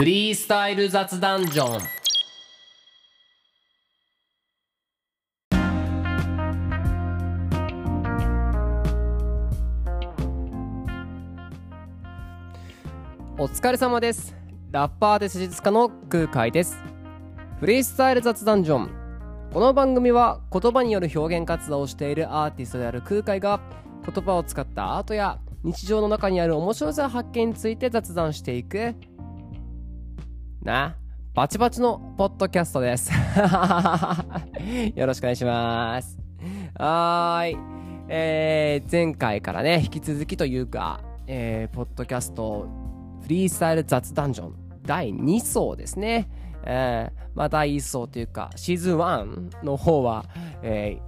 [0.00, 1.82] フリースタイル雑談ジョン。
[13.36, 14.34] お疲れ様です。
[14.70, 16.78] ラッパーで施術家の空海です。
[17.58, 18.90] フリースタイル雑談ジョン。
[19.52, 23.60] この番組は言葉による表現活動をしているアーティストである空海が
[24.10, 28.94] 言葉を使ったアートや日常の中にある面白さ発見について雑談していく
[30.62, 30.96] な
[31.32, 33.10] バチバチのポッドキャストです。
[34.94, 36.18] よろしくお願いします。
[36.74, 37.56] はーい。
[38.08, 42.66] えー、前回からね引き続きというか、えー、ポッドキャスト
[43.22, 46.28] フリースタイル雑談ジョン第2層ですね。
[46.64, 50.26] えー、まあ第1層というかシーズン1の方は、
[50.62, 50.98] え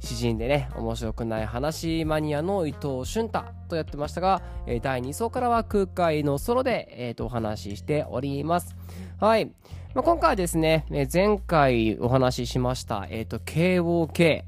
[0.00, 4.40] ー、詩人でね面白くない話マニアの伊藤俊太とやってましたが、
[4.80, 8.74] 第2層からは空海のソロで、えー、とお話ししております。
[9.22, 9.52] はい、
[9.94, 14.42] まあ、今回はですね、え、前回お話ししましたえっ、ー、と KOK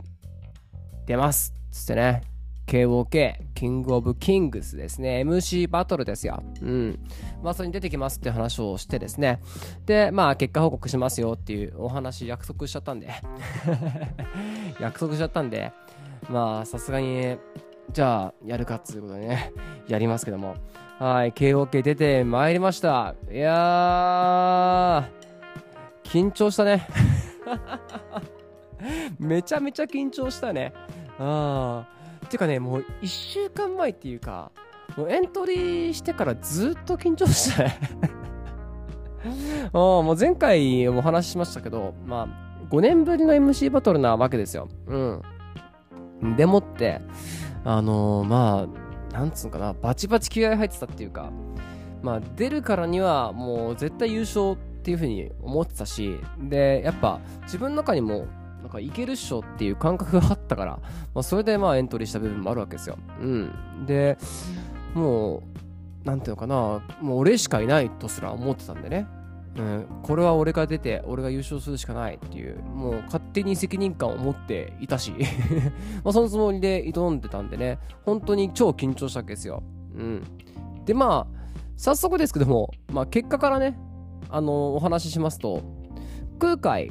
[1.06, 2.22] 出ますつってね
[2.66, 5.22] KOK、キングオブキングスですね。
[5.24, 6.42] MC バトルですよ。
[6.60, 6.98] うん。
[7.42, 9.40] まあ、それに出てきますって話をしてですね。
[9.84, 13.10] で、まあ、結果報告しますよっていうお話約束しちゃったんで
[14.80, 15.72] 約束しちゃったんで、
[16.30, 17.36] まあ、さすがに、
[17.92, 19.52] じゃあ、やるかっつうことでね、
[19.86, 20.56] やりますけども。
[20.98, 23.14] はい、KOK 出てまいりました。
[23.30, 25.04] いやー、
[26.04, 26.86] 緊張したね。
[29.18, 30.72] めちゃめちゃ緊張したね。
[31.18, 32.26] ああ。
[32.28, 34.52] てかね、もう1週間前っていうか、
[34.96, 37.78] もうエントリーしてからずっと緊張してね
[39.72, 44.68] もう前回お話ししましたけど、まあ、5年ぶりの MC バトルなわけですよ。
[44.86, 44.96] う
[46.26, 46.36] ん。
[46.36, 47.00] でもって、
[47.64, 48.83] あのー、まあ、
[49.14, 51.30] なんつうのかな、バチバチ気合入ってたっていうか、
[52.02, 58.26] まあ、出るからにはもう絶対優勝っていうふうに思ってたし、で、やっぱ自分の中にも
[58.60, 60.80] なんかいけるっしょっていう感覚があったから、
[61.14, 62.98] まあ、それでまあエントリーした部分もあるわけですよ。
[63.20, 63.86] うん。
[63.86, 64.18] で、
[64.94, 65.44] も
[66.04, 69.06] う、なんていうのかな、もう俺しかいないとすら思ってたんでね。
[69.56, 75.12] うん、これは俺が出て、俺が優勝するしかないっていう、もう勝手に責任感を持っていたし
[76.02, 79.62] まあそのつもりで挑んでたんでね、本当に超緊張したわけですよ。
[79.94, 80.22] うん。
[80.84, 83.78] で、まあ、早速ですけども、まあ結果からね、
[84.28, 85.62] あの、お話ししますと、
[86.38, 86.90] 空海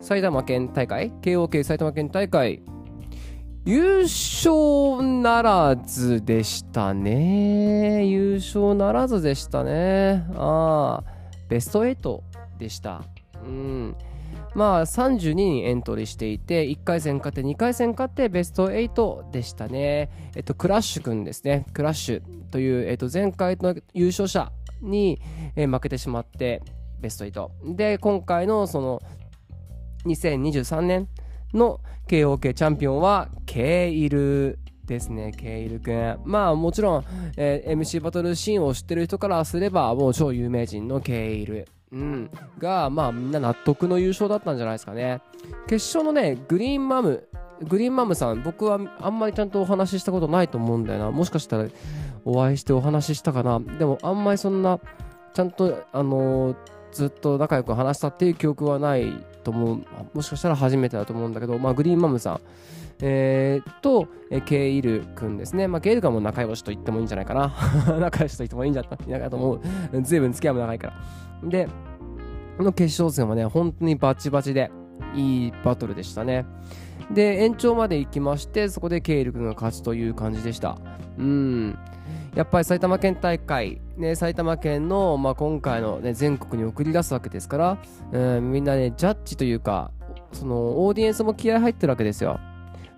[0.00, 2.62] 埼玉県大会 KOK 埼玉県大会
[3.68, 8.06] 優勝ならずでしたね。
[8.06, 10.24] 優勝ならずでしたね。
[10.36, 11.12] ああ
[11.50, 12.20] ベスト8
[12.58, 13.02] でした。
[13.44, 13.94] うん。
[14.54, 20.08] まあ32人エントリーしていて1回戦勝って2回戦勝ってベスト8でしたね。
[20.34, 21.66] えっとクラッシュくんですね。
[21.74, 25.20] クラッシュという、えっと、前回の優勝者に、
[25.56, 26.62] え負けてしまって
[27.00, 29.02] ベスト8で今回のその
[30.06, 31.06] 2023年
[31.54, 36.18] の KOK チャンピオンはケイルですね、ケイルくん。
[36.24, 37.04] まあもちろん、
[37.36, 41.68] えー、MC バトルシーンを知ってる人からすればもう超有名人のケイル。
[41.90, 45.20] うん、が、まあみんな納得の優勝だったんじゃないですかね。
[45.66, 47.26] 決勝のね、グリーンマム、
[47.66, 51.10] グリーンマムさん、僕はあんまりちゃんとお話ししたことないと思うんだよな。
[51.10, 51.66] もしかしたら
[52.24, 53.60] お会いしてお話ししたかな。
[53.60, 54.80] でもあんまりそんな、
[55.32, 56.56] ちゃんと、あのー、
[56.92, 59.12] ずっと仲良く話したっていう記憶はない
[59.44, 59.84] と思う
[60.14, 62.40] もしかしたら初めてだと思うんだけど、まあ、グリーンマムさん、
[63.00, 65.68] えー、と、えー、ケイルくんですね。
[65.68, 67.54] まあ、ケイルくんも仲良しと言ってもいいんじゃないかな。
[68.00, 69.60] 仲良しと言ってもいいんじゃないかと思う。
[70.02, 70.88] 随分付き合いも長いか
[71.42, 71.48] ら。
[71.48, 71.68] で、
[72.56, 74.70] この決勝戦はね、本当にバチバチで、
[75.14, 76.44] いいバトルでしたね。
[77.10, 80.76] で、延長まで行きまして、そこでケイル君が勝つという感じでした。
[81.18, 81.78] うん。
[82.38, 87.78] やっぱり埼玉県大会、ね、埼玉県の、まあ、今回の、ね、全国に送り出すわけですから、
[88.12, 89.90] うん、みんなね、ジャッジというか、
[90.30, 92.38] そのオーディエンスも気合入ってるわけですよ。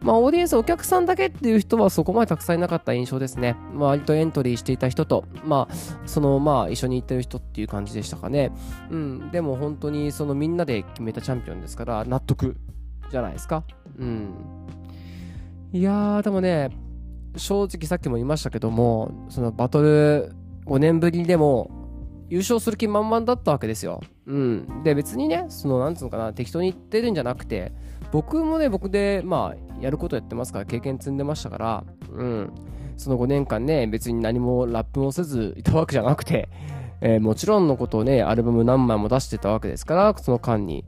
[0.03, 3.57] まあ、オーディエンスお客さんだけっていう人はそこまでたくさんいなかった印象ですね。
[3.73, 5.75] まあ、割とエントリーしていた人と、まあ、
[6.05, 8.53] その、まあ、一緒に行ってる人っていう感じでしたかね。
[8.91, 9.31] うん。
[9.31, 12.59] でも本当に、そのみんなで決めたチャンピオンですから、納得
[13.11, 13.65] じゃないですか。
[13.99, 14.35] うん。
[15.73, 16.69] いやー、でもね、
[17.37, 20.33] 正直さっきも言いましたけども、そのバトル
[20.67, 21.71] 5年ぶりでも
[22.31, 24.01] 優勝する気満々だったわけですよ。
[24.27, 24.83] うん。
[24.85, 27.73] で、別にね、その、なんつうのかな、適当に言ってるんじゃなくて、
[28.13, 32.53] 僕もね、僕で、まあ、やることやってますから、経験積んでましたから、うん。
[32.97, 36.49] その5年間ね、別に何もラップをせずいたわけじゃなくて、
[37.01, 40.85] えー、もちろんのことをね、アルバム何枚も出してたわけですから、その間に、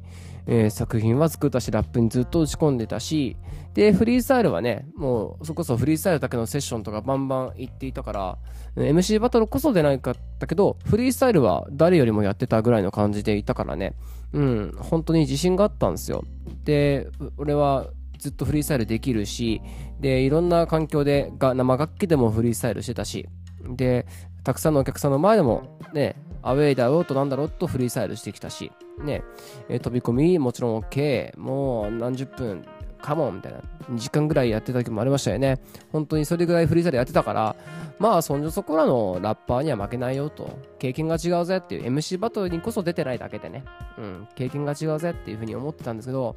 [0.46, 3.36] えー、作品は作ったし、ラップにずっと打ち込んでたし、
[3.74, 8.38] で、フリースタイルはね、もう、そこそフリースタイルだけのセッションとかバンバン行っていたから、
[8.76, 13.94] MC バトルこそ出ないかったけど、フリースタイルは誰よりもやってたぐらいの感じでいたからね、
[14.32, 16.24] うん、本当に自信があったんですよ。
[16.64, 17.86] で、俺は
[18.18, 19.60] ずっとフリースタイルできるし、
[20.00, 23.28] で、いろんな環境でが生楽器でもフリースタイルしてたし、
[23.68, 24.06] で、
[24.44, 28.72] たくさんのお客さんの前でもね、アウェイだろうとなんだろうとフリースタイルしてきたし、
[29.02, 29.22] ね、
[29.68, 32.64] えー、飛び込みもちろん OK、もう何十分、
[33.00, 33.58] カモンみたいな、
[33.90, 35.60] 2時間ぐらいやってた時もありましたよね。
[35.90, 37.56] 本当にそれぐらいフリースタイルやってたから、
[37.98, 43.64] まあ、そんじょそこらのラッパーには負けないよと、経験が違うぜっていう、MC バトルにこそ出てないだけでね、
[43.98, 46.36] うん、経験が違うぜっていうふうに思ってたんですけど、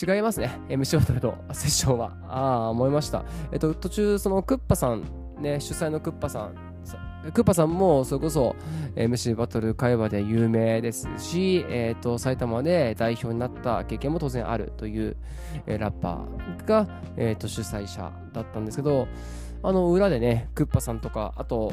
[0.00, 2.12] 違いますね、MC バトルの セッションは。
[2.28, 3.24] ああ、思いました。
[3.52, 5.04] えっと、途中、そのクッパさん、
[5.40, 6.67] ね、主催のクッパさん、
[7.32, 8.56] クーパさんもそれこそ
[8.96, 15.16] MC バトル会話で有名ですし、えー、と埼玉で代表になった経験も当然あるという、
[15.66, 19.08] え、ラッパーが、えー、と主催者だったんですけど
[19.62, 21.72] あの裏でねクッパさんとかあと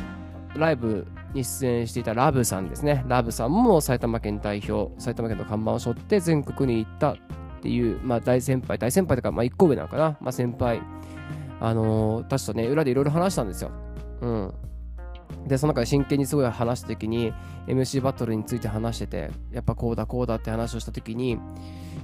[0.56, 3.04] ライブに出演していたラブさんですね。
[3.08, 7.18] ラブさんも埼玉県代表埼玉県の看板を背負って全国に行ったっ
[7.62, 10.81] ていう、まあ、大先輩大先輩とか、まあ、1個上なのかな、まあ、先輩
[11.60, 13.72] あのー、たちとね裏でいろいろ話したんですよ。
[14.22, 14.54] うん。
[15.47, 17.33] で、その中で真剣にすごい話した時に、
[17.68, 21.38] MC バトルについて話してて、やっぱこうだこうだって話をした時に、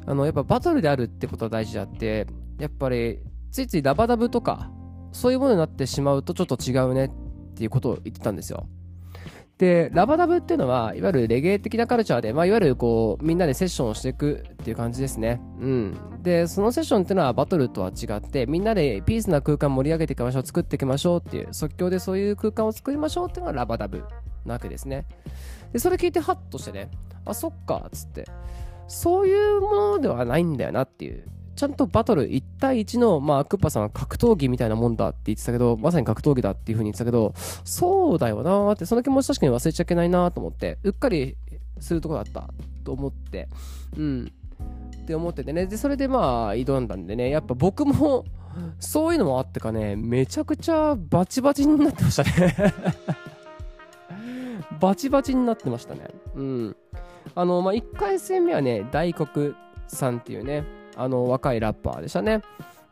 [0.05, 2.27] あの、やっぱバトルであるってことは大事であって、
[2.59, 3.19] やっぱり、
[3.51, 4.71] ついついダバダブとか、
[5.11, 7.09] そういうものになってしまうとちょっと違うねっ
[7.55, 8.67] ていうことを言ってたんですよ。
[9.61, 15.39] で、ラバダブっていうのは、いわゆるレゲエ的なカルチャーで、まあ、いわゆるこう、みんなでセッションをしていくっていう感じですね。
[15.59, 15.97] うん。
[16.23, 24.03] で、そのセッションっていうのはバトルとは違って、みんなでピースな空間盛り上げていきましょう、作っていきましょうっていう、即興でそういう空間を作りましょうっていうのがラバダブ
[24.47, 25.05] なわけですね。
[25.71, 26.89] で、それ聞いてハッとしてね、
[27.25, 28.25] あ、そっか、つって、
[28.87, 31.23] そういうものではないんだよなっていう。
[31.61, 41.37] ちゃんとバトル1対1の、まあ、クッパさんは格闘技みたいなもんだって言ってたけど、まさに格闘技だっていう風に言ってたけど、そうだよなーって、その気持ち確かに忘れちゃいけないなと思って、うっかり
[41.79, 42.49] するとこだった
[42.83, 43.47] と思って、
[43.95, 44.31] うん。
[45.03, 48.25] って思っててね、で、それでまあ、挑んだんでね、やっぱ僕も、
[48.79, 52.73] そういうのもあってかね、めちゃくちゃバチバチになってましたね
[54.81, 56.07] バチバチになってましたね。
[56.33, 56.75] うん。
[57.35, 59.53] あの、まあ、1回戦目はね、大黒
[59.87, 62.41] さんっていうね、あの若いラッパーでしたね。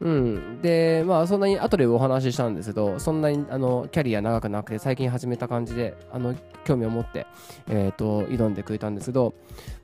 [0.02, 7.28] うん、で、まあ、そんなに後でお話ししたんですけど、そんなにあのキャリア長くなくて、最近始めた感じで、あの興味を持って、
[7.68, 9.34] えーと、挑んでくれたんですけど、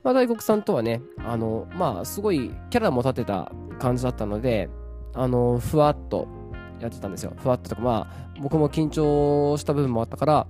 [0.02, 4.70] まあ、大黒さんとはね、あのまあ、すごいキャラも立てた感じだったので、
[5.12, 6.26] あのふわっと
[6.80, 7.34] やってたんですよ。
[7.36, 10.46] ふわっととか、まあ、僕も緊張した部分もあったから、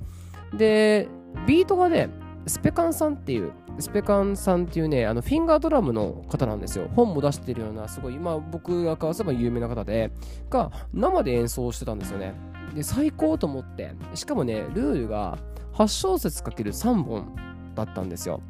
[0.55, 1.09] で、
[1.49, 2.09] ビートがね、
[2.47, 6.89] スペカンさんっていう、スペカンさんっていうね、あのフィンガードラムの方なんですよ。
[6.95, 10.11] 本も出してるような、すごい、今僕がかわせば有名な方で、
[10.49, 12.35] が生で演奏してたんですよね。
[12.75, 15.39] で、最高と思って、しかもね、ルールが
[15.75, 17.37] 8小節かける3本
[17.75, 18.41] だったんですよ。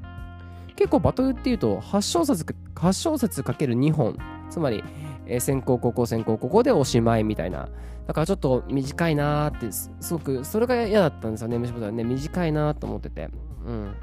[0.77, 2.45] 結構バトルっていうと8小節
[2.75, 4.19] ,8 小節かける2本、
[4.51, 4.85] つまり、
[5.27, 7.69] えー、先行後攻先行ここでおしまいみたいな。
[8.07, 12.05] だからちょっと短いなーって、すごく、それが嫌だったんですよね、飯ボタンね。
[12.05, 13.29] 短いなーと思ってて。
[13.67, 13.95] うん。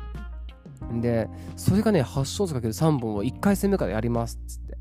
[1.02, 4.78] で、それがね、8小節かける3本を1回戦目からやりますっつって。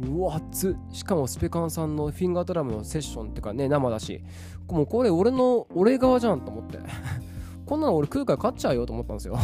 [0.00, 4.22] うわ、熱しかもスペカンさんのフィンガードラムのセッションってかね、生だし、
[4.68, 6.78] もうこれ俺の、俺側じゃんと思って。
[7.66, 9.36] こんなの俺空海勝っちゃうよと思ったんですよ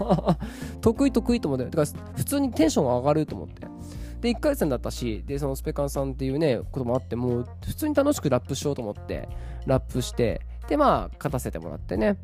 [0.80, 1.66] 得意得意と思って。
[1.66, 3.66] だか普通にテンションが上がると思って。
[4.20, 9.28] で、1回戦だったし、で、そのスペカンさんっていうね、こともあって、もう普通に楽しくラップしようと思って、
[9.66, 12.16] ラップして、で、まあ、勝たせてもらってね。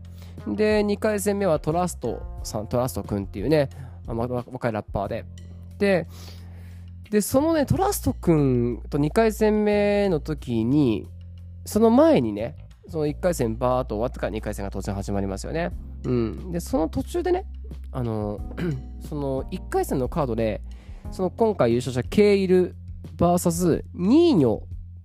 [0.47, 3.69] で、2回戦目はトラストさん、トラスト君っていうね、
[4.07, 5.25] 若いラッパーで。
[5.79, 6.07] で、
[7.11, 11.09] で、そのね、トラスト君と2回戦目の時に、
[11.65, 12.57] その前にね、
[12.89, 15.71] その1回戦バーっと終わってから2回戦が当然始まりますよね。
[16.05, 16.53] うん。
[16.53, 17.47] で、その途中でね、
[17.93, 18.41] あの、
[19.09, 20.63] その1回戦のカードで、
[21.11, 22.75] その今回優勝したケイル
[23.17, 24.63] VS ニーニョ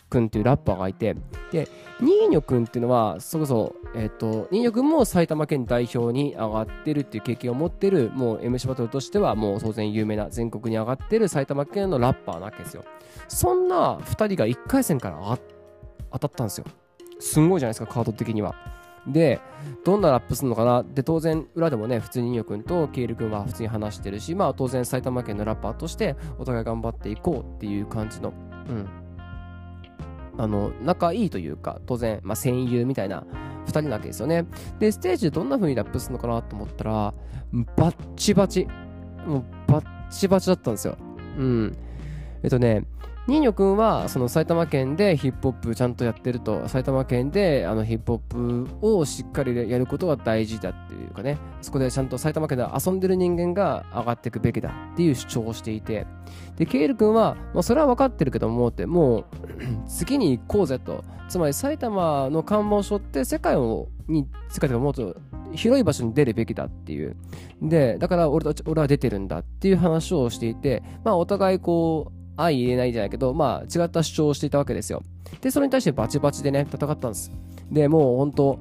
[0.09, 1.15] 君っていうラッパーがいて、
[1.51, 1.67] で、
[2.01, 12.83] ニーニョ君っていうのは、そこそ、えっ、ー、と、ニーニョ君も埼玉県代表に上がってるっていう経験を持ってる、もう MC バトルとしてはもう当然有名な全国に上がってる埼玉県のラッパーなわけですよ。
[13.27, 15.37] そんな2人が1回戦から
[16.11, 16.65] 当たったんですよ。
[17.19, 18.55] すんごいじゃないですか、カード的には。
[19.07, 19.39] で、
[19.83, 20.83] どんなラップするのかな？
[20.83, 28.31] で、当然、裏でもね、普通にニーニョ君とケイル君は普通に話してるし、まあ当然埼玉県のラッパーとしてお互い頑張っていこうっていう感じの、
[28.69, 28.89] うん、
[30.37, 33.25] あの仲いいというか当然、まあ、戦友みたいな
[33.65, 34.45] 2人なわけですよね。
[34.79, 37.13] で、ステージでどんな風にラップするのかなと思ったら、
[37.75, 38.67] バッチバチ。
[39.25, 40.97] もうバッチバチだったんですよ。
[41.37, 41.77] うん。
[42.43, 42.85] えっとね、
[43.27, 51.37] ニーニョ君はその埼玉県でヒップホップちゃんとやってると埼玉県であのヒップホップをしっかりやることが大事だっていうかね。
[51.61, 56.07] そこでちゃんと埼玉県で遊んでる人間が上がっていくべきだっていう主張をしていて。
[56.57, 59.25] でケイル君は、まあ、それは分かってるけどもってもう
[59.87, 61.03] 次に行こうぜと。
[61.29, 65.15] つまり埼玉の看板を背負って世界をに世界とかもっと
[65.53, 67.15] 広い場所に出るべきだっていう。
[67.61, 75.03] でだから俺たち俺は出てるんだっていう話をしていてまあお互いこう相入れないじゃないけど、まあ違った主張をしていたわけですよ。
[75.41, 77.31] で、それに対してバチバチでね、戦ったんです。
[77.71, 78.59] で、もう本当、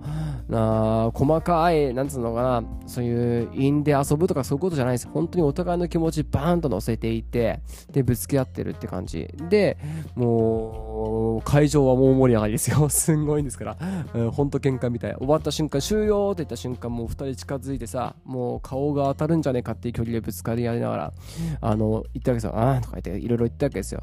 [0.52, 5.08] あ細かい、なんつうのかな、そういう因で遊ぶとかそういうことじゃないです。
[5.08, 7.60] 本当にお互いの気持ちバーンと乗せていて、
[7.92, 9.28] で、ぶつけ合ってるって感じ。
[9.48, 9.78] で、
[10.16, 12.88] もう、会場はもう盛り上がりですよ。
[12.90, 13.76] すんごいんですから。
[14.14, 15.14] うん、本当喧嘩みたい。
[15.14, 21.12] 終わった瞬間、終了って言った瞬間、もう2人近づいてさ、もう顔が当たるんじゃねえかっていう距離でぶつかり合いながら、
[21.60, 22.52] あの、言ったわけですよ。
[22.56, 24.02] あーとか言って、いろいろ言ったわけですよ。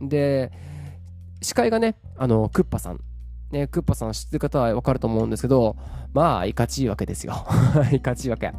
[0.00, 0.52] で、
[1.40, 3.00] 司会がね、あの、クッパさん。
[3.50, 5.76] ね、クッパさん知ってる方はわかると思うんですけど、
[6.12, 7.34] まあ、いかちいわけですよ。
[7.92, 8.52] いかちいわけ。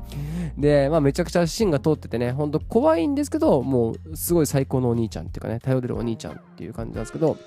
[0.58, 7.38] で、まあ、めちゃくちゃ芯が通っててね、ほんと怖いんですけど、もう、すごい最高のお兄ちゃんっていうかね、頼れるお兄ちゃんっていう感じなんですけど、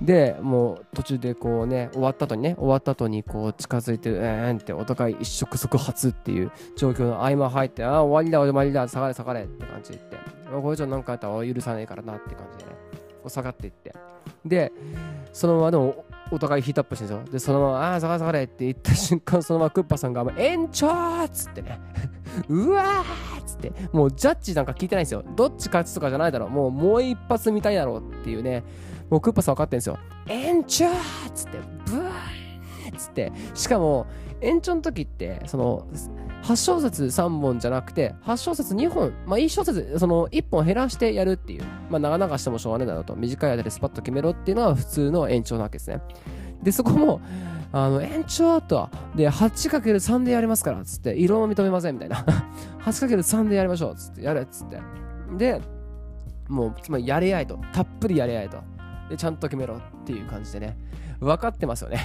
[0.00, 12.76] で、もう、途中でこうね、終わった後にね、終わった後にこう、近づいて、えーんって、お互い一触即発っていう状況の合間入って、ああ、終わりだ、終わりだ、下がれ、下がれって感じで言って、これ以上なんかやったら許さないからなって感じでね、
[13.18, 13.94] こう下がっていって。
[14.44, 14.72] で、
[15.32, 17.32] そのままでも、お互いヒートアップしてるんですよ。
[17.32, 20.88] で、そのまま、ああ、下がれ下がれって言った瞬間、そのままクッパさんが、延長
[21.24, 21.80] っつってね、
[22.48, 25.24] うわーっつって、もうジャッジなんか聞いてないんですよ。
[25.36, 26.50] どっち勝つとかじゃないだろう。
[26.50, 28.64] もう、もう一発見たいだろうっていうね、
[29.10, 29.98] もうクッパさん分かってるんですよ。
[30.26, 30.90] 延長っ
[31.34, 34.06] つって、ブワーっつって、しかも、
[34.40, 35.86] 延長の時って、その、
[36.42, 46.00] 8小節3本じゃなくて、8小節2本、まあ1小節、その1本減らしてやるっていう、まあ長々してもしょうがないだろうと、短い間でスパッと決めろっていうのは普通の延長なわけですね。
[46.62, 47.20] で、そこも、
[47.72, 52.24] あの、延長とは、で、8×3 でやりますから、つって、色も認めません、みたいな。
[52.80, 54.80] 8×3 でやりましょう、つって、やれ、つって。
[55.36, 55.60] で、
[56.48, 57.58] もう、つまりやれやいと。
[57.72, 58.58] たっぷりやれやいと。
[59.10, 60.76] で、ちゃんと決めろっていう感じでね。
[61.20, 61.98] 分かってますよね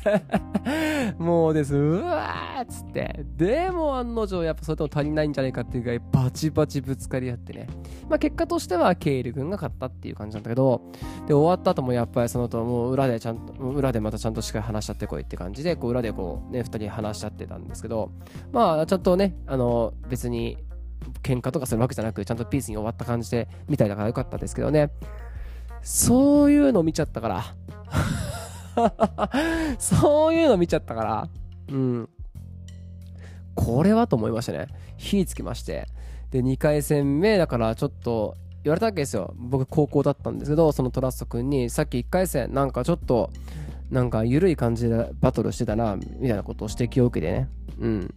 [1.18, 3.24] もうです、うわーっつって。
[3.36, 7.66] でも案の定、やっぱそれとも足りないんじゃないかっていうぐらいバチバチぶつかり合ってね。
[8.08, 10.82] まあ結果としてはケイル君が勝ったっていう感じなんだけど、
[11.26, 18.10] で、終わった後もやっぱりその後もう裏でちゃんと、裏でまたちゃんとしっかり話しちゃってこいって感じで、こう裏でこうね、二人話しちゃってたんですけど、
[18.52, 20.56] まあちゃんとね、あの、別に
[21.22, 24.90] 喧嘩とかするわけじゃなく、ちゃんとピースに終わった感じで、みたいだからよかったですけどね。
[25.82, 27.44] そういうの見ちゃったから。
[29.78, 31.28] そういうの見ちゃったから、
[31.68, 32.08] うん。
[33.54, 34.68] これはと思いましたね。
[34.96, 35.86] 火つきまして。
[36.30, 39.34] で、2回戦目だからちょっと言われたわけですよ。
[39.36, 43.30] 僕高校だったんですけど、そのトラスト君にさっき1回戦なんかちょっと
[43.90, 47.48] なんか緩い感じでバトルしてたな、みたいなことを指摘を受けてね。
[47.80, 48.14] うん。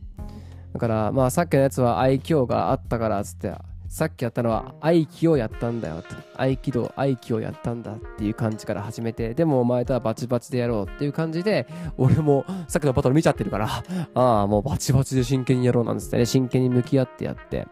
[0.73, 3.53] だからまあさっきのやつは愛嬌があったからつって
[3.93, 6.15] さっきやったのは愛機をやったんだよと。
[6.35, 13.67] 合気道、愛機をやったんだっていう感じから始めて、でもお前とはバチバチでやろうっていう感じで、俺もさっきのバトル見ちゃってるから、
[14.15, 17.67] ああ、もうバチバチで真剣にやろうなんですってね、真剣に向き合ってやって。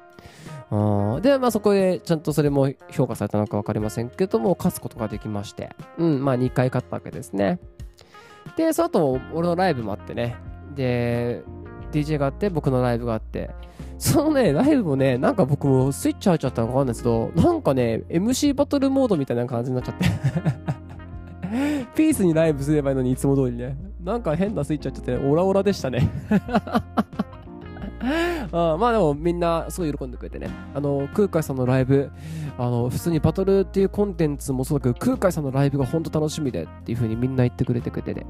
[0.69, 7.57] あで、まあそこでちゃんとそれも評価されたのか分かりませんけども、勝つことができまして、うん、まあ2回勝ったわけですね。
[8.57, 10.35] で、その後、俺のライブもあってね、
[10.75, 11.41] で、
[11.91, 13.51] DJ があって、僕のライブがあって、
[13.97, 20.05] そのね、ライブもね、なんか僕もスイッチ入っちゃったのかわかんないですけど、なんかね、MC バトルモードみたいな感じになっちゃって。
[21.95, 23.77] ピースにライブすればいいのにいつも通りね。
[24.03, 26.09] なんか変なスイッチ入っちゃって、オラオラでしたね。
[28.51, 30.49] あ まあでもみんなすごい喜んでくれてね。
[30.73, 32.11] あの、空海さんのライブ、
[32.57, 38.25] あの、普通にバトルっていうコンテンツもそうだけど、空海さんのライブが本当楽しみでっていう風にみんな言ってくれてくれてね、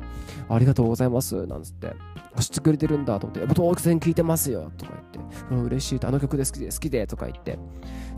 [0.49, 1.93] ありがとうございます、なんつって、
[2.39, 7.57] 知ってくれてるんだと思って、僕当然聞いてますよ、とか言って、うん、嬉しいあの曲で好きで好きで、とか言って。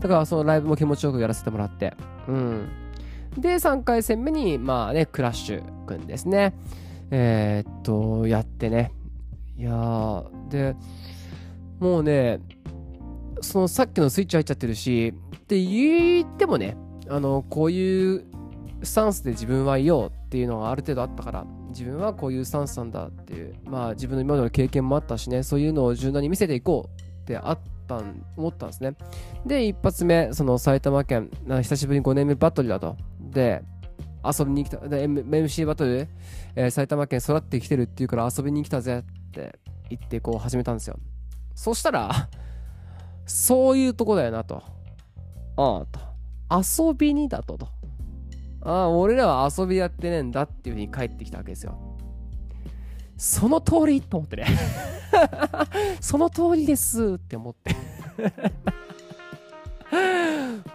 [0.00, 1.94] だからそのライブも気持ちよくやらせてもらって、
[2.28, 2.68] うん。
[3.38, 6.54] で、3回戦目に、まあね、クラッシュくんですね。
[7.10, 8.92] えー、っと、やってね。
[9.56, 10.76] いやー、で、
[11.80, 12.40] もうね、
[13.40, 16.76] そのさっきのスイッチ入っちゃってるし、って言ってもね、
[17.08, 18.24] あの、こういう
[18.82, 28.94] スタンスで自分はいようっていうのがある程度あったから、自分はこういうスタンスなんだっていう、まあ自分の今までの経験もあったしね、そういうのを柔軟に見せていこうってあったん、思ったんですね。
[29.44, 32.96] で、一発目、その埼玉県、久しぶりに5年目バトルだと。
[33.20, 33.62] で、
[34.24, 36.08] 遊びに来た、で M- MC バトル、
[36.56, 39.58] えー埼玉県育ってきてるっていうから遊びに来たぜって
[39.90, 40.98] 言ってこう始めたんですよ。
[41.54, 42.28] そしたら、
[43.26, 44.62] そういうとこだよなと。
[45.56, 46.00] ああ、と。
[46.50, 47.68] 遊びにだとと。
[48.62, 51.78] ああ、俺らは遊びやってねえんだっていうふうに帰ってきたわけですよ。
[53.16, 54.46] その通りと思ってね。
[56.00, 57.74] その通りですって思って。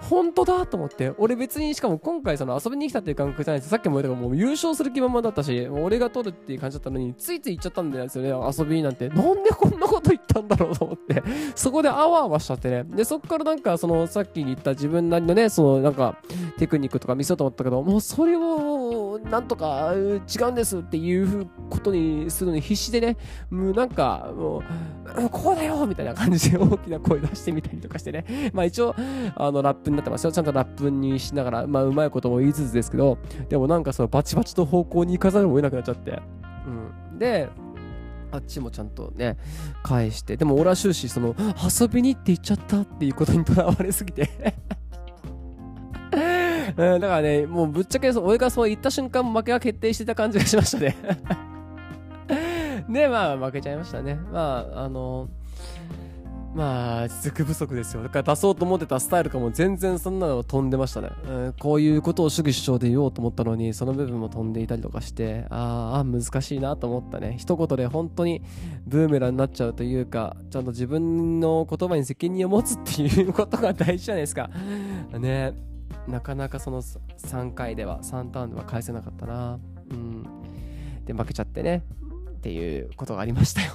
[0.09, 1.13] 本当だと思って。
[1.17, 9.09] 俺別にしかも今回その遊びに来たっていう感覚じゃないですさっきも言ったけどもう優勝する気満々だったし、俺が取るっていう感じだったのに、ついつい行っちゃったんですよね、遊びなんて。
[9.09, 11.23] なんでこんなこと言ったんだろうと思って。
[11.55, 12.83] そこであわあわしちゃってね。
[12.83, 16.17] で、そっからなんかそのさっき言った自分なりのね、そのなんか
[16.57, 23.17] テクニックとか見せようと思ったけど、もうそれをなんとか違うんですっていうことにするのに必死でね、
[23.49, 28.51] もうなんかもう、こうだよみたいな感じで大きな声出してみたりとかしてね。
[28.53, 28.95] まあ一応、
[29.35, 30.31] あのラップになってますよ。
[30.31, 33.17] ちゃんとラップにしながら、まあうまいことも言いつつですけど、
[33.49, 36.19] でもなんかそのバチバチの方向に行かざるを得なくなっちゃって。
[37.11, 37.19] うん。
[37.19, 37.49] で、
[38.31, 39.37] あっちもちゃんとね、
[39.83, 44.29] 返して、でも俺は終始その、遊びにって言っちゃったっていうことにとらわれすぎて
[46.77, 50.95] うん、だからね、もうぶっちゃけそ俺がそう言った瞬間負けが決定してた感じがしましたね
[52.87, 54.15] で、まあ負けちゃいましたね。
[54.31, 55.29] まあ、あの、
[56.53, 58.03] まあ、実力不足ですよ。
[58.03, 61.09] だから出そうと思ってたスタイルかも全然そんなの飛んでましたね。
[61.27, 67.35] うん、こういうことを主義主張で言おうと思ったのに、その部分も飛んでいたりとかして、ああ、難しいなと思ったね。
[67.37, 68.41] 一言で本当に
[68.87, 74.49] ブーメランになっちゃうというか、ちゃんと自分の言葉に責任を持つっていうことが大事じゃないですか。
[75.19, 75.53] ね
[76.07, 79.59] なかなかその3回では、3ターンでは返せなかったな。
[79.91, 80.23] うん。
[81.05, 81.83] で、負けちゃってね。
[82.39, 83.73] っていうことがありましたよ。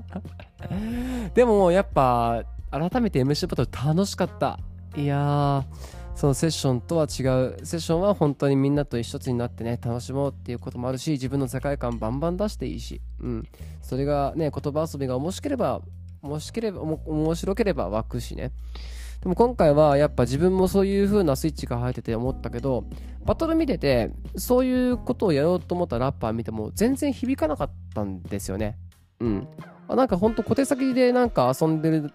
[1.34, 4.58] でもやっぱ改めて MC バトル楽しかった。
[4.94, 5.64] いや
[6.14, 7.22] そのセッションとは違
[7.56, 7.64] う。
[7.64, 13.48] セッションは本当にみんなと一つになってね楽しもうっていうこともあるし自分の世界観バンバン出していいし、うん、
[13.80, 15.80] それがね言葉遊びが面白ければ
[16.22, 18.52] 面白ければ面白ければ湧くしね。
[19.22, 22.84] でも今回はやっぱ自分もそういう風なスイッチが入ってて思ったけど
[23.24, 28.78] バトル見ててそういうことをやろうと思ったラッパー見ても全然響かなかったんですよね。
[29.20, 29.48] うん。
[29.88, 32.12] あなんかほんと小手先でなんか遊んでる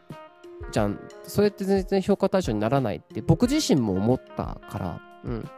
[0.72, 1.00] じゃん。
[1.24, 5.02] それって全然評価対象にならないって僕自身も思ったから。
[5.26, 5.50] うん。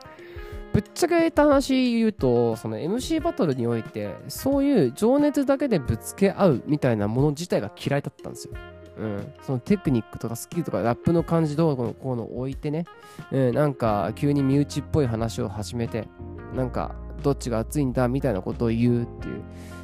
[0.74, 8.54] ぶっちゃけた話言うとその MC バトルにおいてそういう情熱だけでぶつけ合うみたいなもの自体が嫌いだったんですよ。
[9.00, 12.86] うん、そのテクニックとかスキルとかラップの感じどうこのこうの置いてね、
[13.32, 16.08] うん、なんか急に身内っぽい話を始めて
[16.56, 19.44] なんかどっちが熱いんだみたいなことを言うっていう。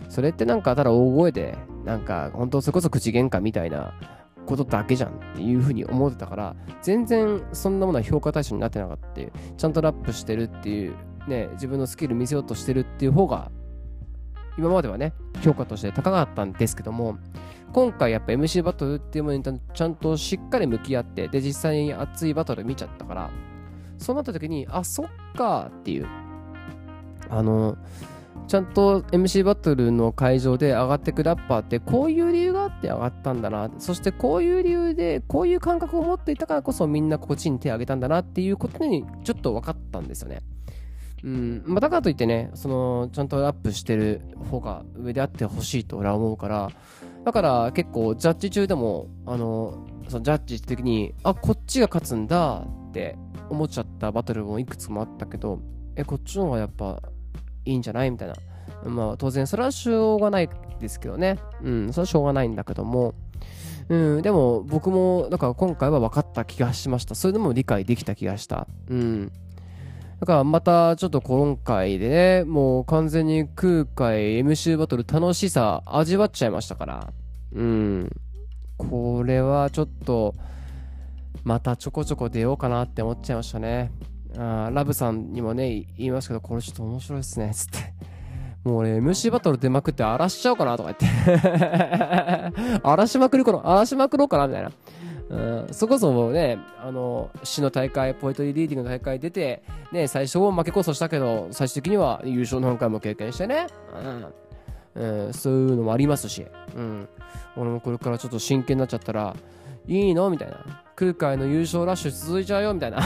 [0.09, 3.95] それってなんかただ大声でなんか本当それこそ口喧嘩みたいな
[4.45, 9.31] ことだけじゃんっていうふうに思ってたから全然そんなものは評価対象になってなかったっていう。
[9.57, 10.93] ちゃんとラップしてるっていう
[11.27, 13.51] ね自分のスキル見せようとしてるっていう方が
[14.57, 17.17] 今まではね評価として高かったんですけども
[17.73, 23.31] 今回やっぱ MC バトルっていうものにちゃんとしっかり向き合ってで実際に熱いバトル見ちゃったから
[23.97, 26.07] そうなった時にあそっかっていう。
[27.29, 27.77] あの
[28.47, 33.71] ちゃんと MC バトルの会場で上がってくラッパーってこういう理由があって上がったんだな。
[33.79, 40.41] そしてこういう理由でこういう感覚を持っていたからこそみんなこっちに手を挙げたんだなっていうことにちょっと分かったんですよね。
[41.23, 41.63] うん。
[41.65, 46.69] まあ、だからといってねそのちゃんとラップしてる方が上であってほしいと俺は思うから
[47.23, 53.15] だから結構ジャッジ中でもあのそのジャッジ的にあこっちが勝つんだって
[53.49, 55.59] 思っちゃったバトルもいくつもあったけど
[55.95, 57.01] えこっちの方がやっぱ
[57.65, 58.35] いいんじゃないみたいな。
[58.85, 61.37] まあ当然それはしょうがないですけどね。
[61.61, 63.13] うんそれはしょうがないんだけども。
[63.89, 67.15] うんでも僕もだから今回は分かった気がしました。
[67.15, 68.67] それでも理解できた気がした。
[68.89, 69.31] うん。
[70.23, 77.13] だからまたちょっと今回でね、もう完全に空海 MC バトル楽しさ味わっちゃいましたから。
[77.51, 78.09] うん。
[78.77, 80.33] これはちょっと、
[81.43, 83.91] またちょこちょこ出ようかなって思っちゃいましたね。
[84.37, 87.79] あラブさんにもね、言いますけど、これちょっと面白いですね、つって。
[88.63, 92.79] もう俺 MC バトル出まくって荒らしちゃおうかなとか言って。
[92.81, 94.71] 荒らしまくるかな荒らしまくろうかなみたいな。
[95.33, 103.65] うん、そこそもね、あの、市の大会、ポエトリーリーディングの大会出て、ね、最初は負けこそしたけど、最終的には優勝何回も経験してね、
[104.95, 105.25] うん。
[105.25, 107.09] うん、そういうのもありますし、うん、
[107.57, 109.35] 俺もこれからちょっと真剣になっちゃったら、
[109.87, 110.29] いいの？
[110.29, 110.83] みたいな。
[110.95, 112.73] 空海の優勝ラッシュ続いちゃうよ？
[112.73, 112.99] みたいな。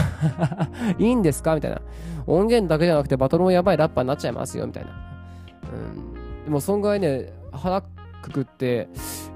[0.98, 1.54] いいんですか？
[1.54, 1.80] みたいな。
[2.26, 4.66] 音源だけじゃなくてバトルもやばいラッパーになっちゃいますよ？
[4.66, 4.90] みたいな。
[5.72, 7.82] うん、でも、そんぐらいね、腹
[8.22, 8.88] くくって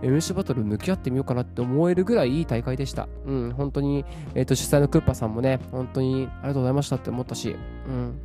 [0.02, 3.08] MC バトル向き合ってみようかなって思えるぐらいいい大会でした。
[3.26, 7.56] うん、本当に、えっ、ー、と、主催のクッパさんもね、本当にありがとうございましたって思ったし、
[7.88, 8.18] うん。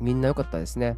[0.00, 0.96] みんな良かったですね。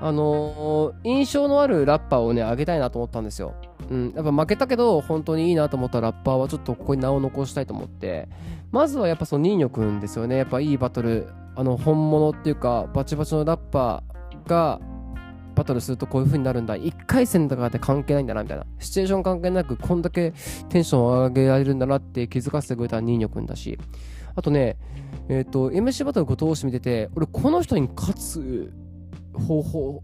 [0.00, 3.54] あのー、印象のあるラッパーをね、あげたいなと思ったんですよ。
[3.90, 8.28] うん、やっぱ負けたけど、本当にいいなと思ったラッパーはちょっとここに名を残したいと思って、
[8.70, 10.36] まずはやっぱそのニーニョくんですよね。
[10.36, 14.80] やっぱいいバトル、あの、本物っていうか、バチバチのラッパーが、
[15.58, 16.76] バトルするとこういう風になるんだ。
[16.76, 18.64] 1回戦とかって関係ないんだな、みたいな。
[18.78, 20.32] シチュエーション関係なく、こんだけ
[20.68, 23.78] テンションを上げられるんだなって気づかせてくれたニーニョくんだし。
[24.34, 24.78] あとね、
[25.28, 28.72] えっ、ー、と、MC バトルご通して見てて、俺この人に勝つ
[29.34, 30.02] 方法、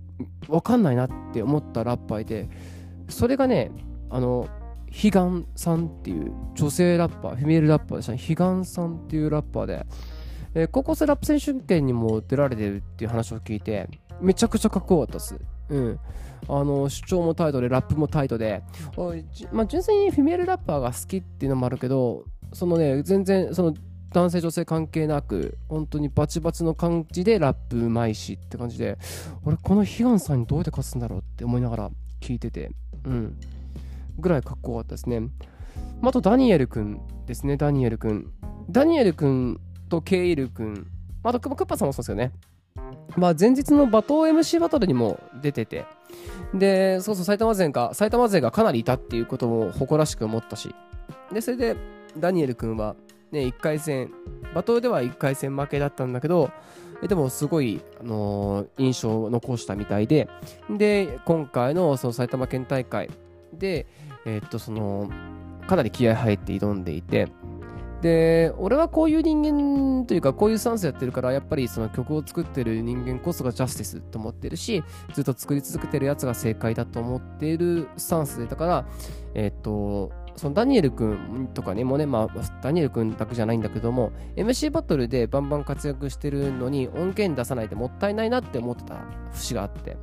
[0.48, 2.48] わかんないなって思ったラッパーいて、
[3.08, 3.70] それがね、
[4.10, 4.48] あの、
[4.90, 8.18] ヒガンさんっていう女性ラッパー、フィメールラッパーでしたね。
[8.18, 9.86] ヒガンさんっていうラッパーで、
[10.54, 13.88] えー、高校生ラップ選手権にも出られてるっていう話を聞いて、
[14.20, 15.38] めちゃくちゃかっこよかったです。
[15.68, 16.00] うん。
[16.48, 18.62] あの、主張もタイトで、ラップもタイトで、
[19.52, 23.74] まあ、純粋にフィメールラッパーが好きっていうのもあるけど、そのね、全然、その、
[24.12, 28.96] 男性女性関係なく本当にバチバチの感じでラップうまいしって感じで
[29.44, 32.70] 俺このヒガンさんにどうやって勝つんだろうって思いながら聞いてて
[33.02, 33.36] うん。
[34.16, 35.20] ぐらいかっこよかったですね、
[36.00, 38.30] あとダニエルくんですねダニエルくん。
[38.70, 40.86] ダニエルくんとケイルくん。
[41.24, 42.32] あとクッパさんもそうですよね。
[43.16, 45.86] まあ前日の罵倒 MC バトルにも出てて
[46.52, 50.74] でそうそう埼玉勢が埼玉勢がかなりいたっていうことも誇らしく思ったし
[51.32, 51.76] でそれで
[52.18, 52.96] ダニエル君は
[53.34, 54.12] ね、1回戦、
[54.54, 56.50] バトルでは1回戦負けだったんだけど、
[57.08, 60.28] でもすごい、あのー、印象を残したみたいで、
[60.70, 63.10] で、今回のその埼玉県大会
[63.52, 63.86] で、
[64.24, 65.10] えー、っと、その、
[65.66, 67.28] かなり気合入って挑んでいて、
[68.04, 78.86] で、俺はこういう人間というか、こういうスタンスやってるから、やっぱりその曲を作ってる人間こそがジャスティスと思ってるし、ずっと作り続けてるやつが正解だと思ってるスタンスで、だから、
[79.32, 88.96] えっと、そのダニエル君とかね、もうね、まあ、ダニエル君だけじゃないんだけども、MC バトルでバンバン活躍してるのに音源出さないでもったいないなって思ってた
[89.32, 89.96] 節があって、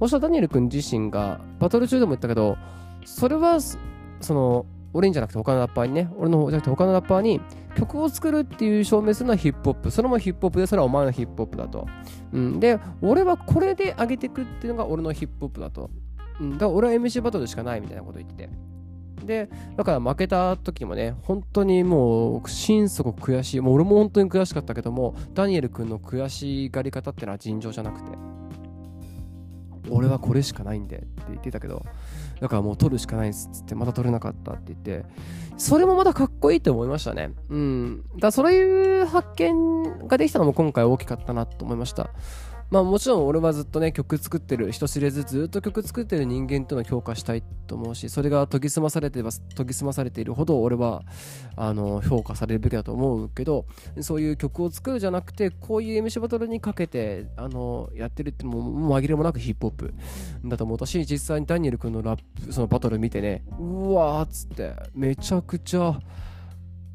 [0.00, 2.58] そしたらダニエル君自身が、バトル中でも言ったけど、
[3.04, 7.40] それは、その、俺にじゃなくて他のラッパーにね、俺の方じゃなくて他のラッパーに
[7.76, 9.90] 曲を作るっていう証明するのはヒップホップ。
[9.90, 11.86] それもヒップホップで、それはお前のヒップホップだと。
[12.32, 15.90] うん、で、俺はこれで上げていくっていうのが俺のヒップホップだと。
[16.40, 18.50] うん、だから俺は MC バトルしかないみたいなこと言ってて。
[19.24, 23.60] で、だから負けた時もね、本当にもう、心底悔しい。
[23.60, 28.10] もう俺も本当に悔しかったけども、ダニエル君の悔しがり方ってのは尋常じゃなくて、
[29.90, 31.84] 俺はこれしかないんでって言ってたけど、
[32.40, 35.06] だからもう撮るしかないっつって、また撮れなかったって言って、
[35.56, 37.30] それもまたかっこいいって思いましたね。
[37.48, 38.02] うん。
[38.14, 42.10] だからそういう発見ができたのも今回大きかったなと思いました。
[42.70, 51.02] まあもちろん俺はずっとね曲作ってる人知れずずっと曲作ってる人間というのを評価したいと思うしそれが研ぎ澄まされてば研ぎ澄まされているほど俺は
[51.56, 53.66] あの評価されるべきだと思うけど
[54.00, 59.94] そういう曲を作るじゃなくてこういう MC バトルにかけてあのやってるってもう紛れもなくヒップホップ
[60.44, 66.00] だと思ったし実際にダニエル君のラップそのバトル見てねうわーっつってめちゃくちゃ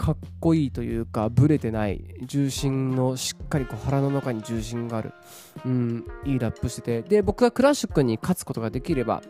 [0.01, 2.03] かっこいいというかブレてない。
[2.23, 5.13] 重心のしっかりこう腹の中に重心がある、
[5.63, 7.01] うん、いいラップしてて。
[7.03, 9.21] で僕がクラッシュ君に勝つことができれば。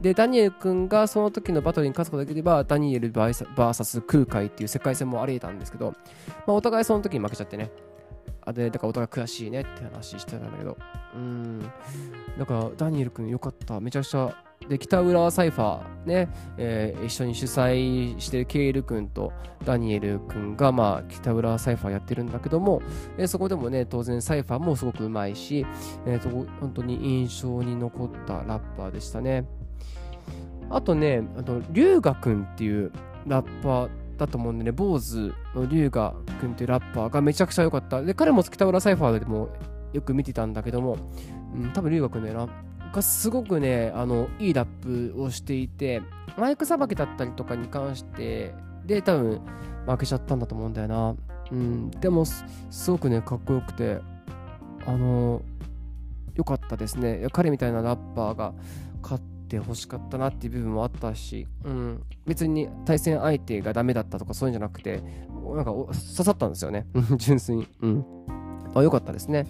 [0.00, 5.94] でダニエル君がその時のバトルに勝つことができればダニエル VS 空海っていう世界戦もあり得たんですけど、
[6.46, 7.72] まあ、お互いその時に負けちゃってね。
[8.44, 10.76] あでだからお互い悔しいねって話してたんだけど。
[11.14, 11.60] うん。
[12.38, 13.80] だからダニエル君よかった。
[13.80, 14.34] めちゃくちゃ
[14.68, 19.32] で北浦サイファーね、えー、一緒に主催してるケイル君と
[19.64, 22.82] ダニエル君が、まあ、北浦サイファーやってるんだけども、
[23.16, 25.64] えー、そこでもね当然サイファーもすごくうまいし、
[26.06, 29.46] えーと、本当に印象に残ったラッパーでしたね。
[30.68, 32.90] あとねあと龍河君っていう
[33.26, 38.02] ラッパーだと思うんでね、坊主の龍河君っていうラッパーがめちゃくちゃ良かった。
[38.02, 39.48] で、彼も北浦サイファーでも
[39.92, 40.96] よく見てたんだけども、
[41.54, 42.48] うん、多分龍河君だよな。
[42.92, 46.02] がすごくね、あの、いいラップをしていて、
[46.36, 49.40] マイクさばきだったりとかに関して、で、多分、
[49.86, 51.14] 負けちゃったんだと思うんだよな。
[51.50, 52.44] うん、でも、す
[52.90, 54.00] ごくね、かっこよくて、
[54.86, 55.42] あの、
[56.34, 57.26] 良かったですね。
[57.32, 58.52] 彼みたいなラッパーが
[59.02, 65.02] 勝ってほしかったなっていう部分もあったし、うん、別に対戦相手がダメだったとかそういうんじゃなくて、
[65.54, 66.86] なんか刺さったんですよね。
[67.16, 67.68] 純粋に。
[67.82, 68.04] うん。
[68.74, 69.46] あ、良かったですね。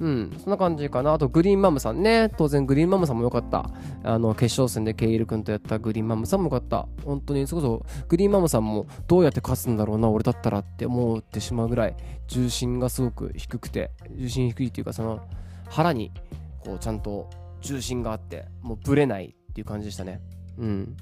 [0.00, 1.12] うん、そんな感じかな。
[1.12, 2.30] あと、グリーンマムさんね。
[2.38, 3.70] 当然、グリーンマムさんも良かった。
[4.02, 6.88] あの、決勝戦でケイル君とやったグリーンマムさんも良かった。
[7.04, 11.96] 本当に、そこそ、グリーンマムさんもどうやって勝つんだろうな、俺だったらって思ってしまうぐらい、
[12.28, 15.20] 重心がすごく低くて、重心低いっていうか、その、
[15.68, 16.12] 腹に、
[16.60, 17.28] こう、ちゃんと
[17.60, 20.20] 重心があって、もうブレないっていう感じでしたね。
[20.58, 20.96] うん。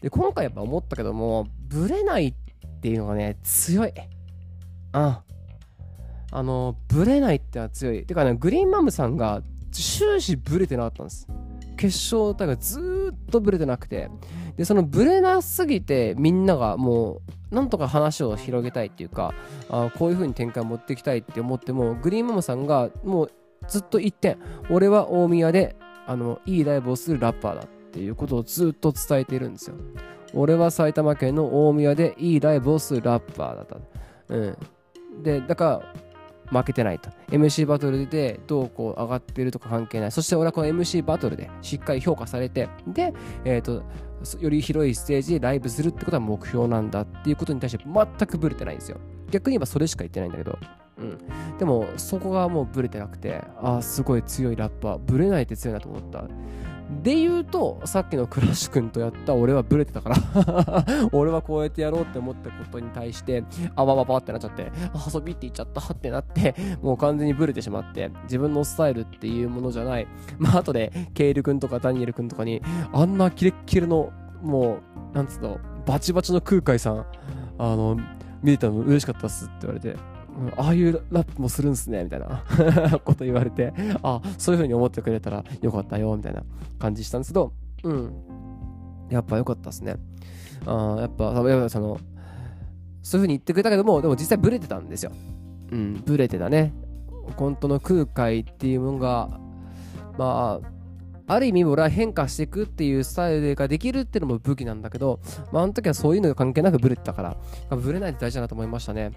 [0.00, 2.34] で、今回やっぱ思ったけども、ブレないっ
[2.80, 3.92] ていうのがね、強い。
[4.92, 5.22] あ
[6.32, 8.04] あの、ブレないってのは強い。
[8.04, 11.26] てかね、グリーンマムさんが終始ブレてなかったんです。
[11.76, 14.10] 決勝大会ずっとブレてなくて。
[14.56, 19.34] で、そのブレなすぎてみんながもう、なんとか話を広げたいっていうか、
[19.70, 23.32] あこういう風に展開持っていきたいって思っても、グリーンマムさんがもう
[23.68, 24.36] ずっと言って、
[24.70, 25.76] 俺は大宮で、
[26.10, 29.76] あの、いいライブをするラッパーだっていうことをずっと伝えているんですよ。
[30.34, 33.76] 俺は埼玉県の大宮でいいライブをするラッパーだった。
[34.28, 34.56] う
[35.20, 35.22] ん。
[35.22, 35.84] で、だか
[36.50, 37.10] ら、負けてないと。
[37.28, 40.10] MC バトルでどうこう上がってるとか関係ない。
[40.10, 43.84] そして俺はこの MC バトルでしっかり評価されて、で、えっ、ー、と、
[44.40, 48.98] より広いステージでライブするってことは目標なんだっていうことに対して全くブレてないんですよ。
[49.30, 50.58] 逆に言えばそれしか言ってないんだけど。
[51.00, 51.58] うん。
[51.58, 54.98] でも、そこがもうブレてなくて、ああ、すごい強いラッパー。
[54.98, 56.24] ブレないって強いなと思った。
[57.02, 63.44] で言うと、さっきのクラッシュ君とやった俺はブレてたから 俺はこうやってやろうって思ったことに対して、
[63.76, 64.72] あわわわってなっちゃって、
[65.14, 70.08] 遊びって言っちゃったってなって、もう完全にブレてしまって、自分のスタイルっていうものじゃない。
[70.38, 72.60] まあ、後で、ケイル君とかダニエル君とかに、
[72.92, 74.10] あんなキレッキレの、
[74.42, 74.78] も
[75.12, 77.06] う、なんつうの、バチバチの空海さん、
[77.56, 77.96] あの、
[78.42, 79.96] 見れたの嬉しかったっすって言われて、
[80.56, 82.44] ああいうラップもするんすね、みたいな
[83.04, 86.42] こと言われて、あそういう風に思ってくれたらよかったよ、みたいな
[86.78, 87.52] 感じしたんですけど、
[87.84, 88.12] うん。
[89.10, 89.96] やっぱよかったっすね。
[90.66, 91.98] あやっぱ、やっぱその、
[93.02, 95.12] そういう風に言ってくれたけども、でも実際ブレてたんですよ。
[95.72, 96.72] うん、ブレてたね。
[97.36, 99.40] 本当の空海っていうものが、
[100.18, 105.20] まあ、ある意味俺は変化していくっていうスタイルができるっていうのも武器なんだけど、
[105.52, 107.22] まあ、あの時はそういうのが関係なくブレてたか
[107.70, 109.12] ら、ブレないって大事だなと思いましたね。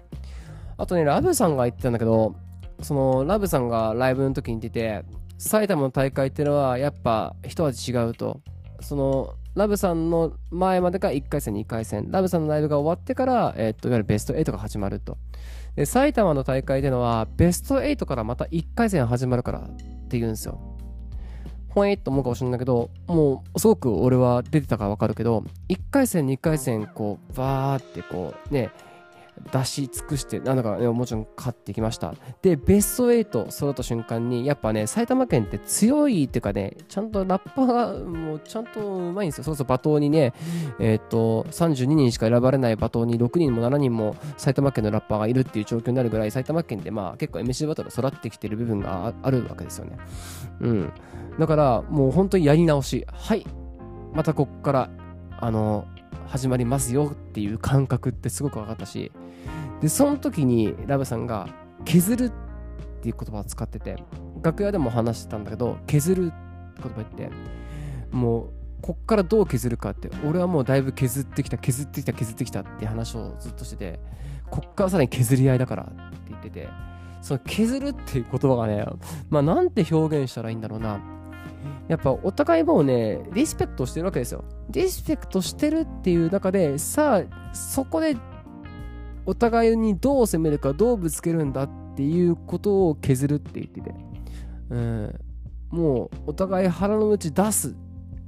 [0.76, 2.34] あとね、ラブさんが言ってたんだけど、
[2.82, 5.04] そのラブさんがライブの時に出て、
[5.38, 8.40] 埼玉の大会っていうのはやっぱ一味違うと。
[8.80, 12.10] そのラブさんの前までが1回戦、2回戦。
[12.10, 15.16] ラブさんのライブが終わってから、え、っと、いわゆるベスト8が始まると。
[15.76, 19.68] で、埼玉の大会っていうのは、ベスト8からまた1回戦始まるからっ
[20.08, 20.58] て言うんですよ。
[21.68, 28.70] ほえっと思うかもしれないけど、もう、すごく俺は出てたからわかるけど、1回戦、2回戦、こう、バーってこう、ね、
[29.52, 32.14] 出し尽くして、なんだかね、もちろん勝ってきました。
[32.42, 39.44] で、ベスト8揃った瞬間に、やっぱね、埼玉県って強いっていうかね、ちゃんとラッパーが、もうちゃんとうまいんですよ。
[39.44, 40.32] そうそう、罵倒にね、
[40.78, 49.98] えっ、ー、と、32人しか選ばれない罵倒に6人も7人も埼玉県のラッパーがいるっていう状況になるぐらい、埼玉県でまあ結構 MC バトル育ってきてる部分があるわけですよね。
[50.60, 50.92] うん。
[51.38, 53.04] だから、もう本当にやり直し。
[53.12, 53.44] はい。
[54.12, 54.90] またこっから、
[55.40, 55.86] あの、
[56.26, 59.12] 始まりますよっていう感覚ってすごく分かったし、
[59.80, 61.48] で、その時にラブさんが
[61.84, 62.30] 削るっ
[63.02, 63.96] ていう言葉を使ってて、
[64.42, 67.30] 楽屋でも話してたんだけど、削るって言葉言って、
[68.10, 68.50] もう、
[68.82, 74.00] こっからどう削るかって、俺はもうだいぶ削ってきた、削ってきた、削ってきたって話をずっとしてて、
[74.50, 75.92] こっからさらに削り合いだからって
[76.28, 76.68] 言ってて、
[77.22, 78.84] その削るっていう言葉がね、
[79.30, 81.00] まあなんて表現したらいいんだろうな。
[81.88, 84.44] やっぱお互いもうね、リスペクトしてるわけですよ。
[84.70, 88.16] リスペクトしてるっていう中で、さあ、そこで
[89.26, 93.94] お互いにどう攻めるか、どうぶつけるんだっていうことを削るって言ってて、
[94.70, 95.20] うん、
[95.70, 97.74] もうお互い腹の内出す、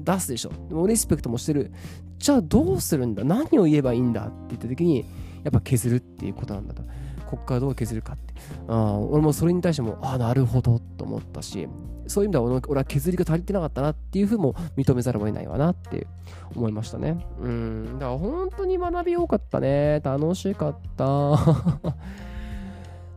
[0.00, 0.50] 出すでしょ。
[0.68, 1.72] でもリスペクトもしてる。
[2.18, 3.24] じゃあどうするんだ？
[3.24, 4.26] 何を言えばいいんだ？
[4.26, 5.04] って言った時に、
[5.44, 6.82] やっぱ削るっていうことなんだと。
[7.26, 8.34] こっからどう削るかって。
[8.68, 11.68] あ俺もそれに対しても、ああ、なるほどと思ったし、
[12.06, 16.06] そういう意味では俺は削りが足りてなかったなっていうふうも認めざるを得ないわなって
[16.54, 17.26] 思いましたね。
[17.40, 17.98] うん。
[17.98, 20.00] だから本当に学び多かったね。
[20.00, 21.04] 楽しかった。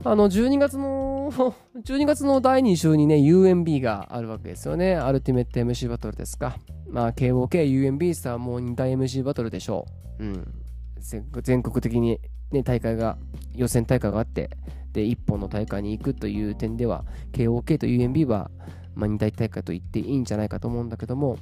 [0.05, 1.29] あの、12月の、
[1.83, 4.95] 12月の第2週にね、UMB があるわけですよね。
[4.95, 6.57] アルティメット MC バトルですか。
[6.89, 9.85] まあ、KOK、UMB スターもう2大 MC バトルでしょ
[10.19, 10.23] う。
[10.23, 10.53] うん。
[11.01, 12.19] 全国的に
[12.51, 13.17] ね、大会が、
[13.55, 14.49] 予選大会があって、
[14.93, 18.49] で、1本の大会に行くという点では、KOK と UMB は、
[18.95, 21.37] まあ、二大大会と言っていいんじゃないかと思うんだけども、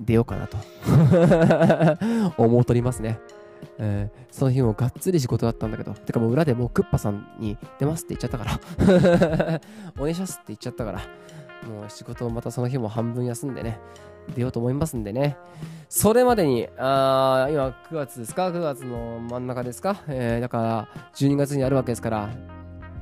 [0.00, 0.56] 出ようかなと。
[2.42, 3.18] 思うとりますね。
[3.78, 9.60] えー、その日もがっつり仕事だったんだけど、てかもう裏でもうクッパさんに出ますって言っちゃったから。
[9.98, 11.00] お願いしますって言っちゃったから、
[11.68, 13.78] もう仕事をまたその日も半分休んでね、
[14.34, 15.36] 出ようと思いますんでね。
[15.88, 20.02] それまでに、あ今9月ですか ?9 月の真ん中ですか？
[20.08, 22.30] えー、だから12月にあるわけですから、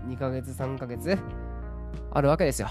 [0.06, 1.18] 2ヶ月、3ヶ月
[2.10, 2.68] あるわけですよ。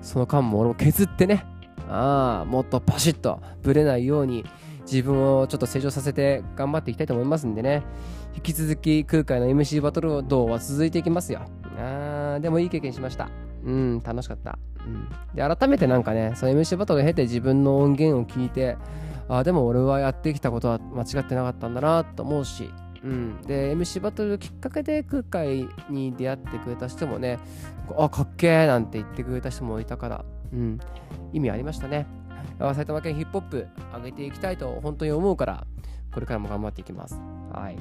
[0.00, 1.44] その間も俺も削ってね、
[1.88, 4.44] ああ、もっとパシッとぶれないように
[4.82, 7.82] 自分をちょっと成長させて頑張っていきたいと思いますんでね、
[8.34, 11.40] 引き続き空海の MC バトル道は続いていきますよ。
[11.78, 13.28] ああ、でもいい経験しました。
[13.66, 14.58] うん、楽しかった。
[14.86, 18.76] うん、で、改めてなんかね、その MC バトルを経て自分の音源を聞いて、
[19.28, 22.70] ああ、でも俺はやってきたことは間違ってなかったんだなと思うし、
[23.02, 23.42] うん。
[23.42, 27.38] で、MC バトルきっかけで空海に出会ってくれた人もね、
[27.98, 30.78] あ、かっけーなんて言ってくれた人もいたから、うん。
[31.32, 32.06] 意味ありましたね。
[32.58, 35.66] 埼玉県ヒップホップ上げていきたいと本当に思うから、
[36.14, 37.20] これからも頑張っていきます。
[37.52, 37.78] はい。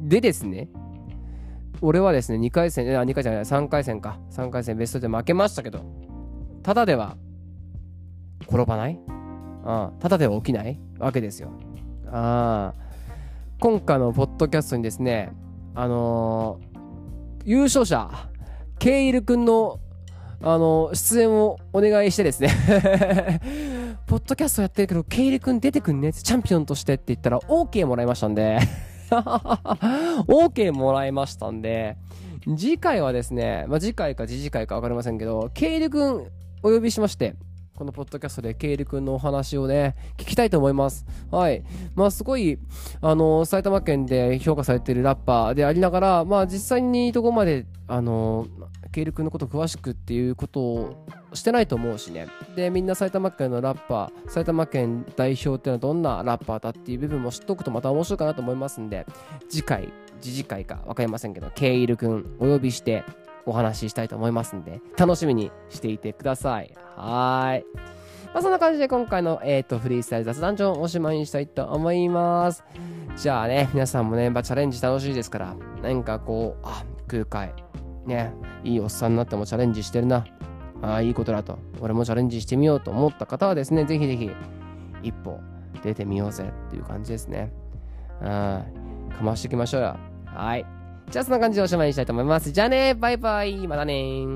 [0.00, 0.68] でですね、
[1.80, 4.18] 俺はですね、2回戦、あ、2回じゃない、3回戦か。
[4.30, 5.80] 3回戦ベストで負けましたけど、
[6.62, 7.16] ただでは
[8.48, 8.98] 転ばない？
[9.64, 10.78] ああただでは起きない？
[10.98, 11.50] わけですよ。
[12.06, 12.86] ああ
[13.60, 15.32] 今回のポッドキャストにですね、
[15.74, 16.78] あのー、
[17.44, 18.10] 優勝者、
[18.78, 19.80] ケイル君の、
[20.42, 22.50] あのー、出演をお願いしてですね
[24.06, 28.58] ポッドキャストやってるけど、ケイル君出てくんねチャンピオンとしてって言ったら OK もらいましたんで
[30.28, 31.96] OK もらいましたんで、
[32.56, 36.28] 次回はですね、まあ、次回か次次回か分かりませんけど、ケイル君
[36.62, 37.34] お呼びしまして、
[37.76, 41.04] このポッドキャストでケイル君のお話をね、聞きたいと思います。
[41.30, 41.62] はい。
[41.94, 42.58] まあ、すごい、
[43.02, 48.46] あの、埼玉県で評価されてるラッパーでありながら、まあ、実際にどこまで、あの、
[48.92, 52.28] ケイル君のこと詳しくっていうことをしてないと思うしね。
[52.54, 59.06] で、みんな埼玉県のラッパー、埼玉県代表っていうのはどんなラッパーだっていう部分も知っておくとまた面白いかなと思いますんで、
[59.48, 63.04] 次回、次次回か分かりませんけど、ケイル君お呼びして、
[63.46, 66.74] お話ししたいと思いますんで、楽しみにしていてください。
[66.96, 67.64] はい。
[68.34, 72.64] まあ、そんな感じで今回の、えーと、フリースタイル雑談場おしまいにしたいと思います。
[73.16, 77.54] じゃあね、皆さんもね、まあ、チャレンジ楽しいですから、何かこう、あ、空海、
[78.04, 80.26] ね、いいおっさんになってもチャレンジしてるな。
[80.82, 81.58] ああ、いいことだと。
[81.80, 84.30] 俺もチャレンジしてみようと思った方はですね、ぜひぜひ、
[85.02, 85.40] 一歩
[85.82, 87.52] 出てみようぜっていう感じですね。
[88.20, 88.64] うん、か
[89.22, 89.96] ましていきましょうよ。
[90.26, 90.66] はい。
[91.10, 92.50] じゃあそんな感じでおしまいにしたいと思います。
[92.50, 94.26] じゃあねバイバイまたね